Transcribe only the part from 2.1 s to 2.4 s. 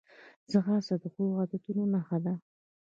ده